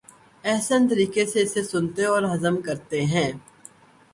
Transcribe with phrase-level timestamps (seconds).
[0.43, 3.31] احسن طریقے سے اسے سنتے اور ہضم کرتے ہیں۔